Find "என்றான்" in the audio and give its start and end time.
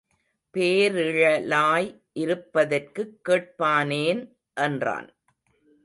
4.53-5.09